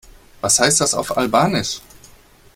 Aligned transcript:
Was 0.41 0.59
heißt 0.59 0.81
das 0.81 0.95
auf 0.95 1.15
Albanisch? 1.15 1.79